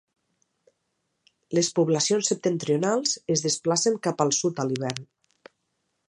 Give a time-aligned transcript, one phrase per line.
[1.57, 5.05] Les poblacions septentrionals es desplacen cap al sud a l'hivern.